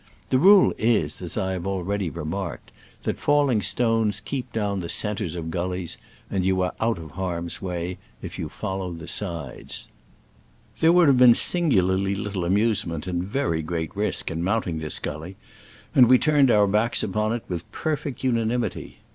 [0.31, 2.71] The rule is, as I have already remarked,
[3.03, 7.61] that falling stones keep down the centres of gullies, and you are out of harm's
[7.61, 9.89] way if you follow the sides.
[10.79, 15.35] There would have been singularly little amusement and very great risk in mounting this gully,
[15.93, 19.01] and we turned our backs upon it with perfect unanimity.